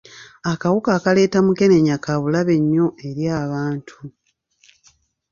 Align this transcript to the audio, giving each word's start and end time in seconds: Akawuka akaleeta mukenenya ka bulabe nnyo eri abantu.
Akawuka 0.51 0.89
akaleeta 0.97 1.37
mukenenya 1.45 1.95
ka 2.03 2.13
bulabe 2.21 2.55
nnyo 2.61 2.87
eri 3.07 3.25
abantu. 3.43 3.97